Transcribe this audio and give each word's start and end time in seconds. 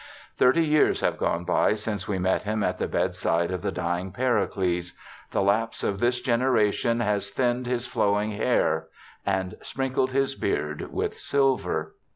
Thirty 0.35 0.67
3'ears 0.67 1.01
have 1.01 1.19
gone 1.19 1.45
by 1.45 1.75
since 1.75 2.07
we 2.07 2.17
met 2.17 2.41
him 2.41 2.63
at 2.63 2.79
the 2.79 2.87
bedside 2.87 3.51
of 3.51 3.61
the 3.61 3.71
dying 3.71 4.11
Pericles. 4.11 4.93
The 5.29 5.43
lapse 5.43 5.83
of 5.83 5.99
this 5.99 6.21
generation 6.21 7.01
has 7.01 7.29
thinned 7.29 7.67
his 7.67 7.85
flowing 7.85 8.31
hair, 8.31 8.87
and 9.27 9.57
sprinkled 9.61 10.09
his 10.09 10.33
beard 10.33 10.91
with 10.91 11.19
silver. 11.19 11.93